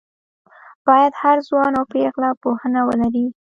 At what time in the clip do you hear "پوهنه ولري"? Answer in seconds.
2.41-3.25